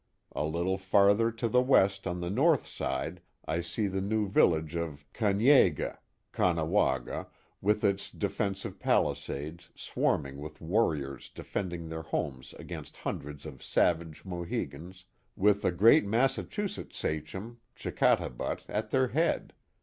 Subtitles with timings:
[0.31, 4.75] A little farther to the west on the north side I see the new village
[4.75, 5.93] of Ka nyea geh
[6.33, 7.27] (Caugh nawaga),
[7.61, 15.05] with its defensive palisades swarming with warriors defending their homes against hundreds of savage Mohicans,
[15.35, 19.53] with the great Massachusetts Sachem, Chickatabutt, at their head.